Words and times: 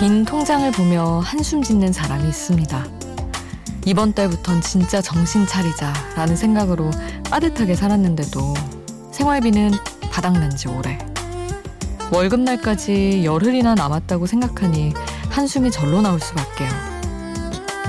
빈 0.00 0.24
통장을 0.24 0.72
보며 0.72 1.20
한숨 1.22 1.62
짓는 1.62 1.92
사람이 1.92 2.26
있습니다. 2.26 2.86
이번 3.84 4.14
달부턴 4.14 4.62
진짜 4.62 5.02
정신 5.02 5.46
차리자 5.46 5.92
라는 6.16 6.36
생각으로 6.36 6.90
빠듯하게 7.28 7.74
살았는데도 7.74 8.54
생활비는 9.12 9.72
바닥난 10.10 10.56
지 10.56 10.68
오래. 10.68 10.98
월급날까지 12.10 13.26
열흘이나 13.26 13.74
남았다고 13.74 14.24
생각하니 14.24 14.94
한숨이 15.28 15.70
절로 15.70 16.00
나올 16.00 16.18
수밖에요. 16.18 16.70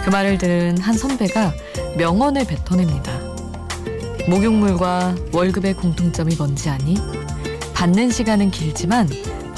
그 0.03 0.09
말을 0.09 0.37
들은 0.37 0.79
한 0.79 0.98
선배가 0.98 1.53
명언을 1.98 2.45
뱉어냅니다. 2.45 3.09
목욕물과 4.27 5.15
월급의 5.31 5.75
공통점이 5.75 6.35
뭔지 6.35 6.67
아니? 6.67 6.98
받는 7.73 8.12
시간은 8.12 8.51
길지만 8.51 9.07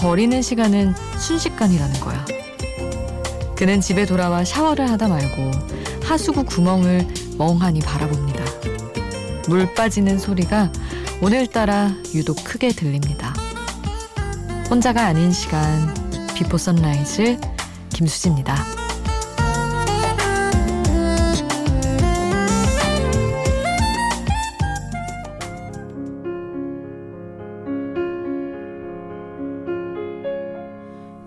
버리는 0.03 0.41
시간은 0.41 0.93
순식간이라는 1.17 1.99
거야. 2.01 2.26
그는 3.55 3.79
집에 3.79 4.05
돌아와 4.05 4.43
샤워를 4.43 4.91
하다 4.91 5.07
말고 5.07 5.51
하수구 6.04 6.43
구멍을 6.43 7.07
멍하니 7.37 7.79
바라봅니다. 7.79 8.43
물 9.48 9.73
빠지는 9.73 10.20
소리가 10.20 10.73
오늘따라 11.21 11.95
유독 12.13 12.43
크게 12.43 12.73
들립니다. 12.73 13.34
혼자가 14.70 15.05
아닌 15.05 15.32
시간 15.32 15.93
Before 16.35 16.57
Sunrise 16.57 17.40
김수지입니다. 17.93 18.82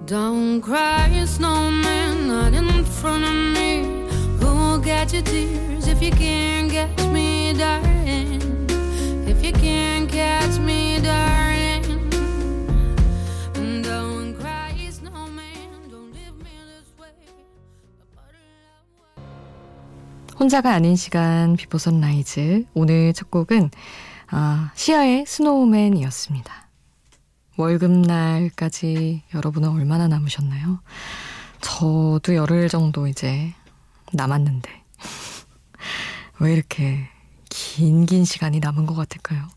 Don't 0.07 0.61
cry, 0.61 1.25
snowman, 1.27 2.29
not 2.29 2.55
in 2.55 2.85
front 2.85 3.25
of 3.25 3.35
me. 3.35 4.07
Who'll 4.39 4.79
get 4.79 5.13
your 5.13 5.23
tears 5.23 5.89
if 5.89 6.01
you 6.01 6.13
can't 6.13 6.71
catch 6.71 7.05
me, 7.09 7.53
darling? 7.55 8.41
If 9.27 9.45
you 9.45 9.53
can't 9.53 10.09
catch 10.09 10.61
me, 10.61 11.01
darling. 11.03 11.83
Don't 13.83 14.39
cry, 14.39 14.77
snowman, 14.93 15.91
don't 15.91 16.15
leave 16.15 16.39
me 16.39 16.55
this 16.71 16.87
way. 17.01 17.11
혼자가 20.39 20.73
아닌 20.73 20.95
시간 20.95 21.57
비포 21.57 21.79
선라이즈 21.79 22.67
오늘 22.75 23.13
첫 23.13 23.29
곡은 23.33 23.71
아, 24.31 24.71
시아의 24.77 25.25
스노우맨이었습니다. 25.27 26.66
월급날까지 27.57 29.23
여러분은 29.35 29.69
얼마나 29.71 30.09
남으셨나요? 30.09 30.81
저도 31.61 32.35
열흘 32.35 32.69
정도 32.69 33.07
이제 33.07 33.53
남았는데. 34.13 34.71
왜 36.41 36.53
이렇게 36.53 37.09
긴, 37.49 38.07
긴 38.07 38.25
시간이 38.25 38.61
남은 38.61 38.87
것 38.87 38.95
같을까요? 38.95 39.49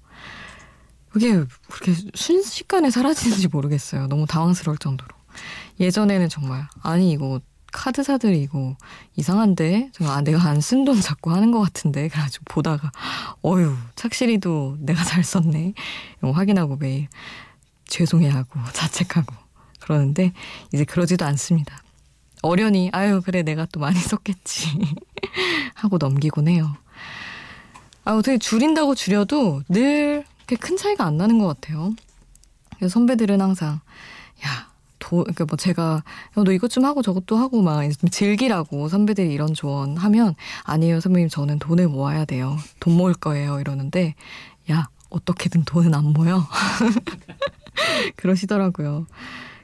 그게 1.09 1.43
그렇게 1.69 1.93
순식간에 2.15 2.89
사라지는지 2.91 3.47
모르겠어요. 3.47 4.07
너무 4.07 4.25
당황스러울 4.27 4.77
정도로. 4.77 5.09
예전에는 5.79 6.29
정말, 6.29 6.67
아니, 6.81 7.11
이거 7.11 7.41
카드사들 7.71 8.35
이거 8.35 8.75
이상한데? 9.15 9.91
아, 10.01 10.21
내가 10.21 10.41
안 10.43 10.59
쓴 10.59 10.85
돈 10.85 11.01
자꾸 11.01 11.31
하는 11.33 11.51
것 11.51 11.59
같은데? 11.61 12.07
그래가지고 12.07 12.45
보다가, 12.49 12.91
어휴, 13.41 13.75
착실히도 13.95 14.77
내가 14.79 15.03
잘 15.03 15.23
썼네. 15.23 15.73
이거 16.19 16.31
확인하고 16.31 16.77
매일. 16.77 17.07
죄송해하고 17.89 18.59
자책하고 18.73 19.33
그러는데 19.79 20.33
이제 20.73 20.85
그러지도 20.85 21.25
않습니다. 21.25 21.81
어련히 22.41 22.89
아유 22.94 23.22
그래 23.23 23.44
내가 23.44 23.66
또 23.72 23.79
많이 23.79 24.00
썼겠지 24.00 24.79
하고 25.75 25.97
넘기곤 25.97 26.47
해요. 26.47 26.75
아 28.05 28.13
어떻게 28.13 28.38
줄인다고 28.38 28.95
줄여도 28.95 29.63
늘 29.67 30.25
그렇게 30.45 30.55
큰 30.55 30.77
차이가 30.77 31.05
안 31.05 31.17
나는 31.17 31.38
것 31.38 31.47
같아요. 31.47 31.94
그래서 32.77 32.94
선배들은 32.94 33.41
항상 33.41 33.81
야 34.45 34.69
도, 35.00 35.23
그러니까 35.23 35.45
뭐 35.45 35.57
제가 35.57 36.03
야, 36.38 36.44
너 36.44 36.51
이것 36.51 36.69
좀 36.69 36.85
하고 36.85 37.01
저것도 37.01 37.38
하고 37.38 37.61
막 37.61 37.83
즐기라고 38.11 38.89
선배들이 38.89 39.33
이런 39.33 39.53
조언하면 39.53 40.35
아니에요 40.63 41.00
선배님 41.00 41.29
저는 41.29 41.59
돈을 41.59 41.88
모아야 41.88 42.25
돼요. 42.25 42.57
돈 42.79 42.95
모을 42.95 43.13
거예요 43.13 43.59
이러는데 43.59 44.16
야 44.71 44.88
어떻게든 45.09 45.63
돈은 45.66 45.94
안 45.94 46.06
모여. 46.13 46.47
그러시더라고요. 48.16 49.07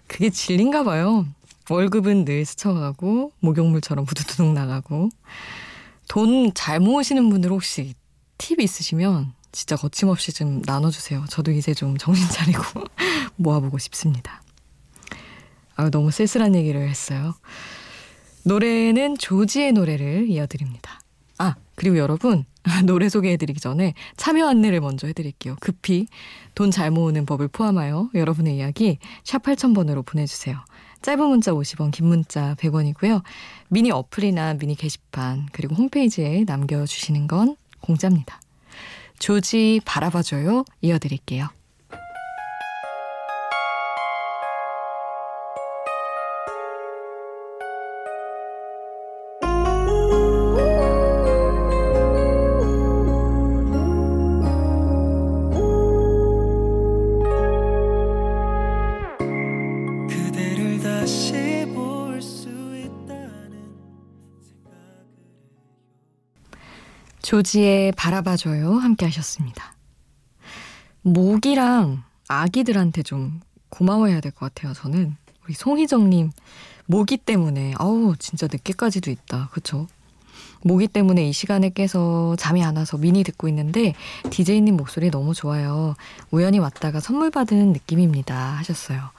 그게 0.08 0.30
진린가 0.30 0.84
봐요. 0.84 1.26
월급은 1.70 2.26
늘 2.26 2.46
스쳐가고 2.46 3.32
목욕물처럼 3.40 4.06
부두두둑 4.06 4.54
나가고 4.54 5.10
돈 6.08 6.54
잘 6.54 6.80
모으시는 6.80 7.30
분들 7.30 7.50
혹시 7.52 7.96
팁 8.38 8.60
있으시면 8.60 9.34
진짜 9.52 9.76
거침없이 9.76 10.32
좀 10.34 10.62
나눠주세요. 10.66 11.26
저도 11.30 11.52
이제 11.52 11.74
좀 11.74 11.98
정신 11.98 12.28
차리고 12.30 12.62
모아보고 13.38 13.78
싶습니다. 13.80 14.42
아 15.76 15.90
너무 15.90 16.12
쓸쓸한 16.12 16.56
얘기를 16.56 16.88
했어요. 16.88 17.34
노래는 18.44 19.18
조지의 19.18 19.72
노래를 19.72 20.28
이어드립니다. 20.30 21.00
아 21.76 21.82
그리고 21.86 21.98
여러분 21.98 22.46
노래 22.86 23.10
소개해드리기 23.10 23.60
전에 23.60 23.94
참여 24.18 24.48
안내를 24.48 24.82
먼저 24.82 25.08
해드릴게요. 25.08 25.56
급히 25.60 26.08
돈 26.56 26.72
잘 26.72 26.90
모으는 26.92 27.26
법을 27.26 27.50
포함하여 27.50 28.10
여러분의 28.14 28.58
이야기 28.58 28.98
샵 29.24 29.44
8000번으로 29.44 30.06
보내주세요. 30.06 30.58
짧은 31.02 31.24
문자 31.28 31.52
50원, 31.52 31.92
긴 31.92 32.08
문자 32.08 32.56
100원이고요. 32.56 33.22
미니 33.70 33.92
어플이나 33.92 34.56
미니 34.56 34.76
게시판 34.76 35.48
그리고 35.52 35.76
홈페이지에 35.76 36.44
남겨주시는 36.48 37.28
건 37.28 37.56
공짜입니다. 37.82 38.40
조지 39.20 39.80
바라봐줘요 39.86 40.66
이어드릴게요. 40.82 41.48
조지의 67.36 67.92
바라봐줘요 67.98 68.76
함께 68.76 69.06
하셨습니다. 69.08 69.76
모기랑 71.02 72.04
아기들한테 72.30 73.04
좀 73.04 73.42
고마워해야 73.68 74.22
될 74.22 74.32
것 74.32 74.54
같아요. 74.54 74.72
저는 74.72 75.18
우리 75.44 75.54
송희정님 75.54 76.32
모기 76.86 77.18
때문에 77.18 77.74
아우 77.78 78.16
진짜 78.18 78.48
늦게까지도 78.50 79.12
있다. 79.12 79.50
그쵸? 79.52 79.88
모기 80.64 80.88
때문에 80.88 81.28
이 81.28 81.34
시간에 81.34 81.72
깨서 81.72 82.38
잠이 82.38 82.64
안 82.64 82.78
와서 82.78 82.96
미니 82.98 83.26
듣고 83.26 83.50
있는데 83.50 83.96
디제이님 84.30 84.78
목소리 84.78 85.12
너무 85.12 85.34
좋아요. 85.34 85.96
우연히 86.32 86.60
왔다가 86.60 87.02
선물 87.02 87.32
받은 87.32 87.74
느낌입니다. 87.74 88.34
하셨어요. 88.60 89.10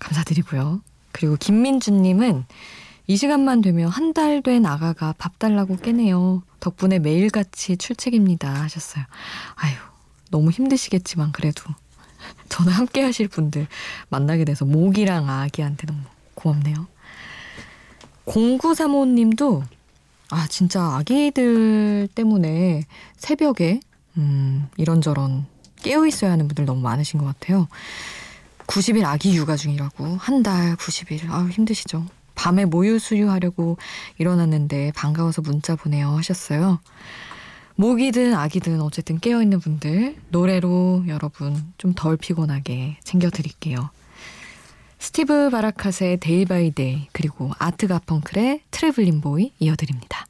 감사드리고요. 0.00 0.80
그리고 1.12 1.36
김민주님은 1.36 2.46
이 3.06 3.16
시간만 3.16 3.60
되면 3.60 3.88
한 3.90 4.12
달 4.12 4.42
된 4.42 4.66
아가가 4.66 5.14
밥 5.18 5.38
달라고 5.38 5.76
깨네요. 5.76 6.42
덕분에 6.64 6.98
매일같이 6.98 7.76
출첵입니다. 7.76 8.48
하셨어요. 8.62 9.04
아유, 9.56 9.74
너무 10.30 10.50
힘드시겠지만 10.50 11.30
그래도 11.32 11.62
저는 12.48 12.72
함께 12.72 13.02
하실 13.02 13.28
분들 13.28 13.66
만나게 14.08 14.46
돼서 14.46 14.64
모기랑 14.64 15.28
아기한테 15.28 15.86
너무 15.86 16.00
고맙네요. 16.34 16.86
0935님도 18.24 19.62
아, 20.30 20.46
진짜 20.48 20.82
아기들 20.96 22.08
때문에 22.14 22.84
새벽에 23.16 23.80
음, 24.16 24.66
이런저런 24.78 25.44
깨어 25.82 26.06
있어야 26.06 26.32
하는 26.32 26.48
분들 26.48 26.64
너무 26.64 26.80
많으신 26.80 27.20
것 27.20 27.26
같아요. 27.26 27.68
90일 28.66 29.04
아기 29.04 29.36
육아 29.36 29.56
중이라고 29.56 30.16
한 30.16 30.42
달 30.42 30.76
90일 30.76 31.30
아유 31.30 31.50
힘드시죠. 31.50 32.06
밤에 32.44 32.66
모유 32.66 32.98
수유하려고 32.98 33.78
일어났는데 34.18 34.92
반가워서 34.94 35.40
문자 35.40 35.76
보내요 35.76 36.10
하셨어요. 36.10 36.78
모기든 37.74 38.34
아기든 38.34 38.82
어쨌든 38.82 39.18
깨어있는 39.18 39.60
분들 39.60 40.16
노래로 40.28 41.04
여러분 41.08 41.56
좀 41.78 41.94
덜 41.96 42.18
피곤하게 42.18 42.98
챙겨드릴게요. 43.02 43.88
스티브 44.98 45.48
바라캇의 45.48 46.18
Day 46.20 46.44
by 46.44 46.70
Day 46.70 47.08
그리고 47.12 47.50
아트 47.58 47.86
가펑클의 47.86 48.60
Traveling 48.70 49.22
Boy 49.22 49.54
이어드립니다. 49.58 50.26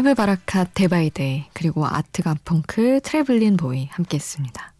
스티브 0.00 0.14
바라캇 0.14 0.64
Day 0.72 0.99
by 0.99 1.17
Day 1.17 1.44
그리고 1.52 1.86
아트 1.86 2.22
가펑클 2.22 3.00
Traveling 3.02 3.58
Boy 3.58 3.86
함께 3.90 4.16
했습니다. 4.16 4.72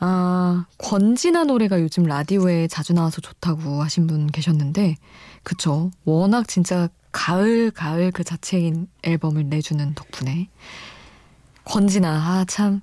아, 0.00 0.66
권진아 0.76 1.44
노래가 1.44 1.80
요즘 1.80 2.02
라디오에 2.02 2.68
자주 2.68 2.92
나와서 2.92 3.22
좋다고 3.22 3.82
하신 3.82 4.06
분 4.06 4.26
계셨는데 4.26 4.96
그쵸. 5.42 5.90
워낙 6.04 6.46
진짜 6.46 6.90
가을 7.10 7.70
가을 7.70 8.10
그 8.10 8.22
자체인 8.22 8.86
앨범을 9.02 9.48
내주는 9.48 9.94
덕분에 9.94 10.50
권진아 11.64 12.10
아 12.10 12.44
참 12.46 12.82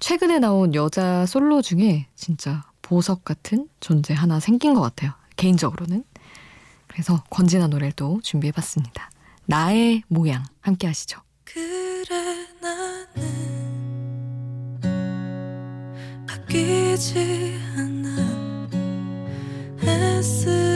최근에 0.00 0.38
나온 0.38 0.74
여자 0.74 1.24
솔로 1.24 1.62
중에 1.62 2.08
진짜 2.14 2.62
보석 2.82 3.24
같은 3.24 3.70
존재 3.80 4.12
하나 4.12 4.38
생긴 4.38 4.74
것 4.74 4.82
같아요. 4.82 5.12
개인적으로는. 5.36 6.04
그래서 6.88 7.24
권진아 7.30 7.68
노래를 7.68 7.92
또 7.92 8.20
준비해봤습니다. 8.22 9.10
나의 9.48 10.02
모양 10.08 10.44
함께 10.60 10.86
하시죠. 10.86 11.22
그래 11.42 12.46
나는 12.60 13.08
바뀌지 16.26 17.58
않아 17.78 18.68
애쓰 19.82 20.67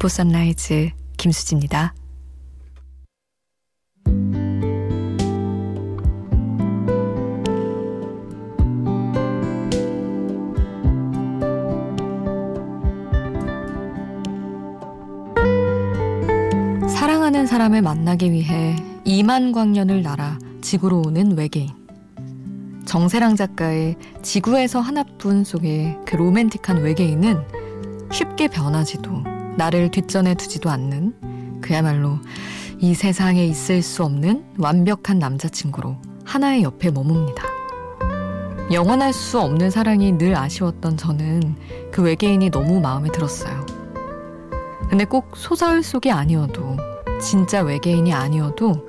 Before 0.00 0.08
Sunrise 0.08 0.92
김수지입니다. 1.18 1.92
사랑하는 16.88 17.46
사람을 17.46 17.82
만나기 17.82 18.32
위해 18.32 18.76
2만 19.04 19.52
광년을 19.52 20.00
날아 20.02 20.38
지구로 20.62 21.02
오는 21.04 21.36
외계인. 21.36 21.68
정세랑 22.86 23.36
작가의 23.36 23.96
지구에서 24.22 24.80
한아뿐 24.80 25.44
속의 25.44 25.98
그 26.06 26.16
로맨틱한 26.16 26.78
외계인은 26.78 27.36
쉽게 28.10 28.48
변하지도 28.48 29.29
나를 29.56 29.90
뒷전에 29.90 30.34
두지도 30.34 30.70
않는 30.70 31.60
그야말로 31.60 32.18
이 32.78 32.94
세상에 32.94 33.44
있을 33.44 33.82
수 33.82 34.04
없는 34.04 34.44
완벽한 34.58 35.18
남자친구로 35.18 35.96
하나의 36.24 36.62
옆에 36.62 36.90
머뭅니다. 36.90 37.42
영원할 38.72 39.12
수 39.12 39.40
없는 39.40 39.70
사랑이 39.70 40.12
늘 40.16 40.36
아쉬웠던 40.36 40.96
저는 40.96 41.56
그 41.90 42.02
외계인이 42.02 42.50
너무 42.50 42.80
마음에 42.80 43.10
들었어요. 43.10 43.66
근데 44.88 45.04
꼭 45.04 45.36
소설 45.36 45.82
속이 45.82 46.10
아니어도 46.10 46.76
진짜 47.20 47.62
외계인이 47.62 48.12
아니어도 48.12 48.88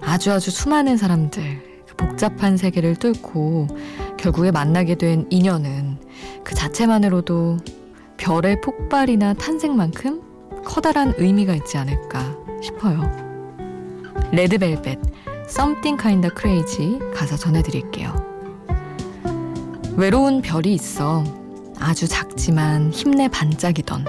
아주 0.00 0.32
아주 0.32 0.50
수많은 0.50 0.96
사람들 0.96 1.84
그 1.86 1.96
복잡한 1.96 2.56
세계를 2.56 2.96
뚫고 2.96 3.68
결국에 4.16 4.50
만나게 4.50 4.94
된 4.94 5.26
인연은 5.30 5.98
그 6.44 6.54
자체만으로도 6.54 7.58
별의 8.20 8.60
폭발이나 8.60 9.32
탄생만큼 9.32 10.62
커다란 10.62 11.14
의미가 11.16 11.54
있지 11.54 11.78
않을까 11.78 12.36
싶어요. 12.62 13.00
레드벨벳, 14.30 14.98
Something 15.46 16.00
Kinda 16.00 16.30
Crazy 16.38 16.98
가사 17.14 17.36
전해드릴게요. 17.36 18.14
외로운 19.96 20.42
별이 20.42 20.74
있어 20.74 21.24
아주 21.78 22.06
작지만 22.06 22.90
힘내 22.90 23.26
반짝이던 23.26 24.04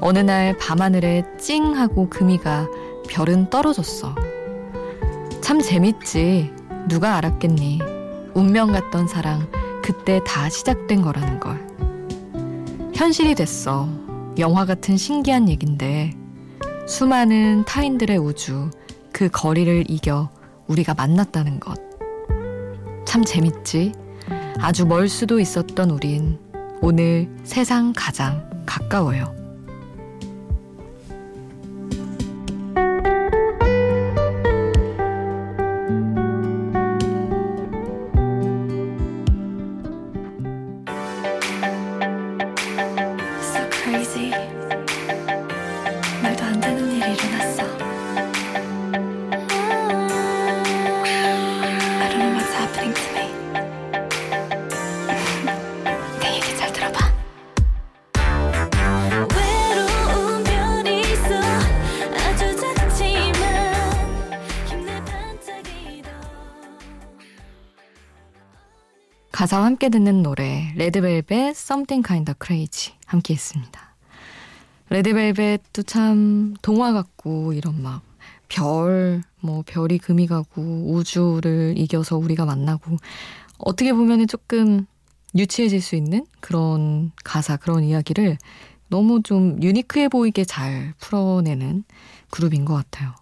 어느 0.00 0.18
날 0.18 0.56
밤하늘에 0.56 1.24
찡 1.38 1.76
하고 1.76 2.08
금이가 2.08 2.68
별은 3.06 3.50
떨어졌어. 3.50 4.14
참 5.42 5.60
재밌지. 5.60 6.50
누가 6.88 7.16
알았겠니. 7.16 7.80
운명 8.32 8.72
같던 8.72 9.06
사랑 9.06 9.46
그때 9.82 10.22
다 10.26 10.48
시작된 10.48 11.02
거라는 11.02 11.38
걸. 11.38 11.69
현실이 13.00 13.34
됐어. 13.34 13.88
영화 14.38 14.66
같은 14.66 14.98
신기한 14.98 15.48
얘긴데 15.48 16.12
수많은 16.86 17.64
타인들의 17.64 18.18
우주 18.18 18.68
그 19.10 19.30
거리를 19.30 19.86
이겨 19.88 20.28
우리가 20.66 20.92
만났다는 20.92 21.60
것. 21.60 21.80
참 23.06 23.24
재밌지? 23.24 23.92
아주 24.58 24.84
멀 24.84 25.08
수도 25.08 25.40
있었던 25.40 25.88
우린 25.88 26.38
오늘 26.82 27.34
세상 27.42 27.94
가장 27.96 28.66
가까워요. 28.66 29.39
가사와 69.40 69.64
함께 69.64 69.88
듣는 69.88 70.22
노래 70.22 70.70
레드벨벳 70.76 71.56
Something 71.56 72.06
Kinda 72.06 72.34
Crazy. 72.38 72.94
함께 73.06 73.32
했습니다. 73.32 73.89
레드벨벳도 74.90 75.84
참 75.84 76.54
동화 76.62 76.92
같고 76.92 77.52
이런 77.52 77.80
막 77.82 78.02
별, 78.48 79.22
뭐 79.40 79.62
별이 79.64 79.98
금이 79.98 80.26
가고 80.26 80.92
우주를 80.92 81.74
이겨서 81.76 82.16
우리가 82.18 82.44
만나고 82.44 82.96
어떻게 83.58 83.92
보면 83.92 84.26
조금 84.26 84.86
유치해질 85.36 85.80
수 85.80 85.94
있는 85.94 86.26
그런 86.40 87.12
가사, 87.24 87.56
그런 87.56 87.84
이야기를 87.84 88.36
너무 88.88 89.22
좀 89.22 89.62
유니크해 89.62 90.08
보이게 90.08 90.44
잘 90.44 90.92
풀어내는 90.98 91.84
그룹인 92.30 92.64
것 92.64 92.74
같아요. 92.74 93.14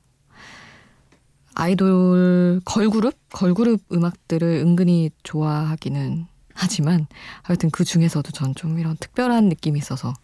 아이돌 1.54 2.62
걸그룹? 2.64 3.14
걸그룹 3.30 3.82
음악들을 3.92 4.48
은근히 4.64 5.10
좋아하기는 5.22 6.26
하지만 6.54 7.06
하여튼 7.42 7.70
그 7.70 7.84
중에서도 7.84 8.30
전 8.32 8.54
좀 8.54 8.78
이런 8.78 8.96
특별한 8.96 9.48
느낌이 9.50 9.78
있어서 9.78 10.14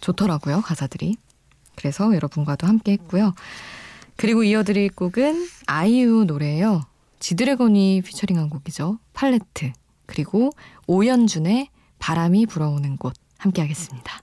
좋더라고요, 0.00 0.60
가사들이. 0.60 1.16
그래서 1.74 2.14
여러분과도 2.14 2.66
함께 2.66 2.92
했고요. 2.92 3.34
그리고 4.16 4.42
이어드릴 4.44 4.90
곡은 4.90 5.46
아이유 5.66 6.24
노래예요. 6.26 6.86
지드래곤이 7.20 8.02
피처링한 8.02 8.50
곡이죠. 8.50 8.98
팔레트. 9.12 9.72
그리고 10.06 10.50
오연준의 10.86 11.68
바람이 11.98 12.46
불어오는 12.46 12.96
곳 12.96 13.14
함께 13.38 13.62
하겠습니다. 13.62 14.22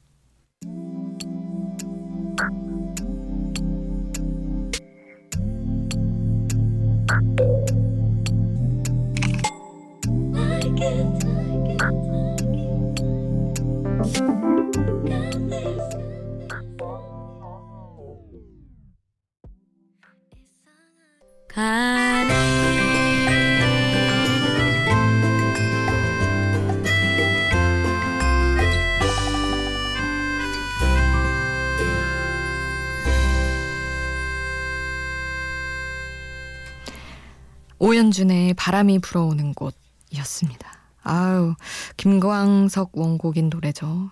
오연준의 37.83 38.53
바람이 38.53 38.99
불어오는 38.99 39.53
곳이었습니다. 39.53 40.71
아우, 41.03 41.53
김광석 41.97 42.91
원곡인 42.93 43.49
노래죠. 43.49 44.09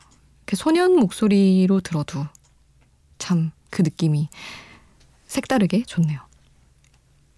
그 0.51 0.57
소년 0.57 0.95
목소리로 0.97 1.79
들어도 1.79 2.27
참 3.17 3.51
그 3.71 3.81
느낌이 3.81 4.29
색다르게 5.25 5.83
좋네요. 5.83 6.19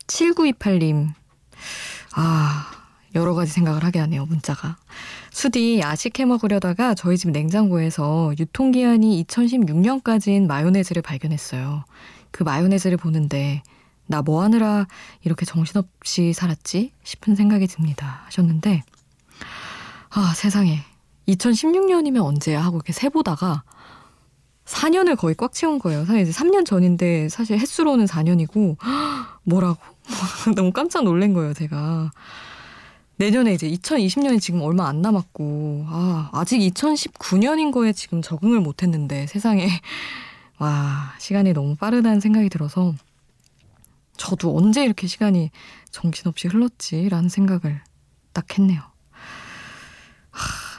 7928님, 0.08 1.14
아, 2.16 2.72
여러 3.16 3.36
가지 3.36 3.52
생각을 3.52 3.84
하게 3.84 4.00
하네요, 4.00 4.26
문자가. 4.26 4.78
수디 5.32 5.80
야식 5.80 6.20
해 6.20 6.26
먹으려다가 6.26 6.96
저희 6.96 7.18
집 7.18 7.30
냉장고에서 7.30 8.34
유통기한이 8.40 9.24
2016년까지인 9.26 10.48
마요네즈를 10.48 11.02
발견했어요. 11.04 11.86
그 12.32 12.44
마요네즈를 12.44 12.98
보는데 12.98 13.62
나 14.08 14.22
뭐 14.22 14.44
하느라 14.44 14.88
이렇게 15.24 15.46
정신없이 15.46 16.34
살았지? 16.34 16.92
싶은 17.04 17.36
생각이 17.36 17.68
듭니다. 17.68 18.24
하셨는데, 18.26 18.82
아, 20.10 20.34
세상에. 20.36 20.84
2016년이면 21.28 22.24
언제야? 22.24 22.64
하고 22.64 22.78
이렇게 22.78 22.94
세보다가 22.94 23.64
4년을 24.66 25.18
거의 25.18 25.36
꽉 25.36 25.54
채운 25.54 25.80
거예요. 25.80 26.06
사실 26.06 26.22
이제 26.22 26.32
3년 26.32 26.66
전인데 26.66 27.30
사실 27.30 27.60
횟수로는 27.60 28.06
4년이고, 28.06 28.78
뭐라고? 29.44 29.80
너무 30.56 30.72
깜짝 30.72 31.04
놀란 31.04 31.34
거예요, 31.34 31.54
제가. 31.54 32.12
내년에 33.18 33.54
이제 33.54 33.70
2020년이 33.70 34.42
지금 34.42 34.62
얼마 34.62 34.88
안 34.88 35.02
남았고, 35.02 35.86
아, 35.88 36.30
아직 36.34 36.60
2019년인 36.60 37.72
거에 37.72 37.94
지금 37.94 38.22
적응을 38.22 38.60
못 38.60 38.84
했는데, 38.84 39.28
세상에. 39.28 39.68
와, 40.60 41.14
시간이 41.20 41.54
너무 41.54 41.76
빠르다는 41.76 42.20
생각이 42.20 42.50
들어서, 42.50 42.94
저도 44.18 44.56
언제 44.58 44.84
이렇게 44.84 45.08
시간이 45.08 45.52
정신없이 45.92 46.48
흘렀지라는 46.48 47.30
생각을 47.30 47.82
딱 48.32 48.58
했네요. 48.58 48.93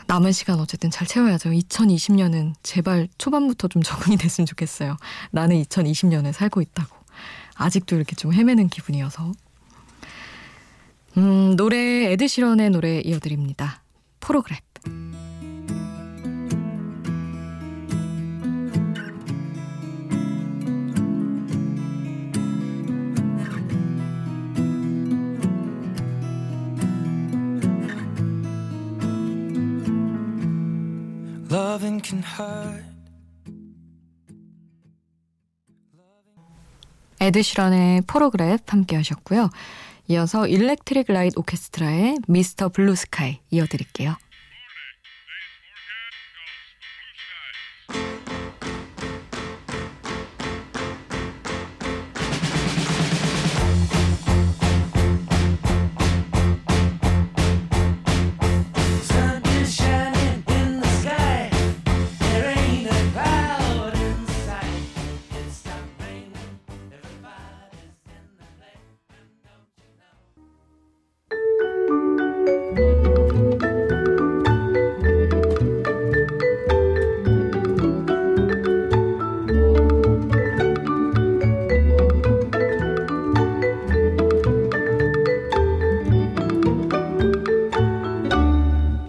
하, 0.05 0.15
남은 0.15 0.33
시간 0.33 0.61
어쨌든 0.61 0.91
잘 0.91 1.07
채워야죠. 1.07 1.51
2020년은 1.51 2.55
제발 2.63 3.09
초반부터 3.19 3.69
좀 3.69 3.83
적응이 3.83 4.17
됐으면 4.17 4.47
좋겠어요. 4.47 4.97
나는 5.31 5.63
2020년을 5.63 6.33
살고 6.33 6.61
있다고. 6.61 6.97
아직도 7.55 7.97
이렇게 7.97 8.15
좀 8.17 8.33
헤매는 8.33 8.69
기분이어서. 8.69 9.33
음, 11.17 11.57
노래 11.57 12.13
에드시런의 12.13 12.71
노래 12.71 13.01
이어드립니다. 13.01 13.83
포로그랩. 14.21 15.34
에드 37.21 37.47
시런의 37.47 38.01
Photograph 38.03 38.67
함께 38.67 38.97
하셨고요. 38.97 39.51
이어서 40.09 40.49
일렉트릭 40.49 41.13
라이트 41.13 41.39
오케스트라의 41.39 42.19
Mr. 42.27 42.71
Blue 42.71 42.97
Sky 42.97 43.39
이어드릴게요. 43.53 44.17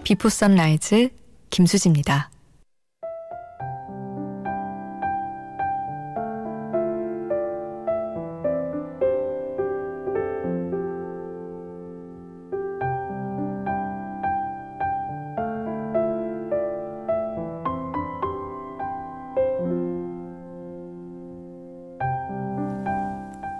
비포 0.06 0.28
선라이즈 0.28 1.08
김수지입니다. 1.50 2.30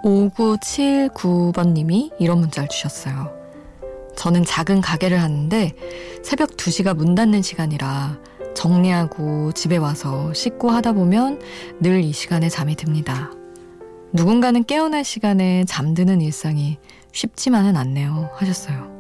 오구칠구번님이 0.05 2.13
이런 2.21 2.39
문자를 2.39 2.69
주셨어요. 2.69 3.36
저는 4.17 4.45
작은 4.45 4.81
가게를 4.81 5.21
하는데 5.21 5.73
새벽 6.23 6.57
2시가 6.57 6.95
문 6.95 7.15
닫는 7.15 7.43
시간이라 7.43 8.19
정리하고 8.55 9.53
집에 9.53 9.77
와서 9.77 10.33
씻고 10.33 10.71
하다 10.71 10.93
보면 10.93 11.41
늘 11.81 12.01
이 12.03 12.13
시간에 12.13 12.49
잠이 12.49 12.75
듭니다. 12.77 13.31
누군가는 14.13 14.65
깨어날 14.65 15.05
시간에 15.05 15.65
잠드는 15.65 16.21
일상이 16.23 16.79
쉽지만은 17.13 17.77
않네요. 17.77 18.31
하셨어요. 18.35 18.95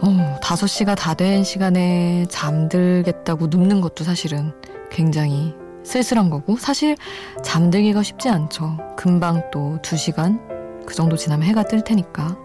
어, 0.00 0.38
5시가 0.42 0.96
다 0.96 1.14
된 1.14 1.42
시간에 1.44 2.26
잠들겠다고 2.28 3.46
눕는 3.48 3.80
것도 3.80 4.04
사실은 4.04 4.52
굉장히 4.90 5.54
쓸쓸한 5.84 6.30
거고, 6.30 6.56
사실 6.56 6.96
잠들기가 7.42 8.02
쉽지 8.02 8.28
않죠. 8.28 8.78
금방 8.96 9.42
또 9.52 9.78
2시간? 9.82 10.38
그 10.86 10.94
정도 10.94 11.16
지나면 11.16 11.46
해가 11.48 11.64
뜰 11.64 11.82
테니까. 11.82 12.36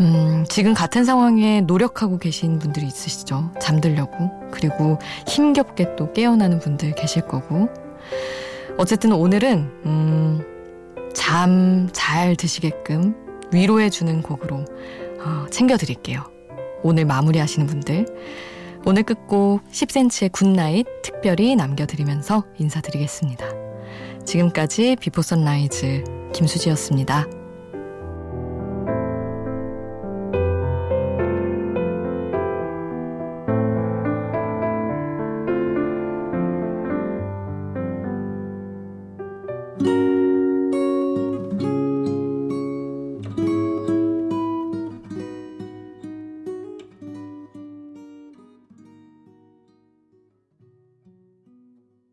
음, 0.00 0.44
지금 0.48 0.74
같은 0.74 1.04
상황에 1.04 1.62
노력하고 1.62 2.18
계신 2.18 2.58
분들이 2.58 2.86
있으시죠. 2.86 3.50
잠들려고. 3.60 4.30
그리고 4.50 4.98
힘겹게 5.26 5.96
또 5.96 6.12
깨어나는 6.12 6.58
분들 6.58 6.94
계실 6.94 7.22
거고. 7.22 7.68
어쨌든 8.78 9.12
오늘은, 9.12 9.58
음, 9.86 10.42
잠 11.14 11.88
잘 11.92 12.36
드시게끔 12.36 13.14
위로해주는 13.52 14.22
곡으로 14.22 14.64
어, 15.20 15.46
챙겨드릴게요. 15.50 16.22
오늘 16.82 17.04
마무리 17.04 17.38
하시는 17.38 17.66
분들. 17.66 18.06
오늘 18.84 19.02
끝곡 19.02 19.62
10cm의 19.70 20.30
Good 20.30 20.55
Night 20.55 20.86
특별히 21.02 21.56
남겨드리면서 21.56 22.44
인사드리겠습니다. 22.58 23.46
지금까지 24.24 24.96
비포 25.00 25.22
선라이즈 25.22 26.04
김수지였습니다. 26.32 27.26